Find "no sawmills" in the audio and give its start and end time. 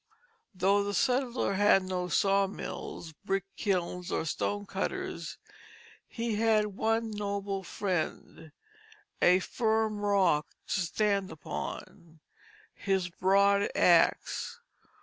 1.83-3.13